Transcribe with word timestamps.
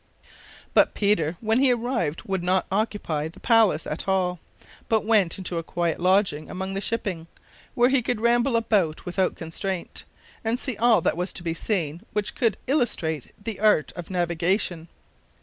But 0.73 0.95
Peter, 0.95 1.37
when 1.41 1.59
he 1.59 1.71
arrived, 1.71 2.23
would 2.23 2.41
not 2.43 2.65
occupy 2.71 3.27
the 3.27 3.39
palace 3.39 3.85
at 3.85 4.07
all, 4.07 4.39
but 4.89 5.05
went 5.05 5.37
into 5.37 5.59
a 5.59 5.63
quiet 5.63 5.99
lodging 5.99 6.49
among 6.49 6.73
the 6.73 6.81
shipping, 6.81 7.27
where 7.75 7.89
he 7.89 8.01
could 8.01 8.19
ramble 8.19 8.55
about 8.55 9.05
without 9.05 9.35
constraint, 9.35 10.03
and 10.43 10.57
see 10.59 10.75
all 10.75 11.01
that 11.01 11.17
was 11.17 11.31
to 11.33 11.43
be 11.43 11.53
seen 11.53 12.01
which 12.13 12.33
could 12.33 12.57
illustrate 12.65 13.31
the 13.43 13.59
art 13.59 13.93
of 13.95 14.09
navigation. 14.09 14.87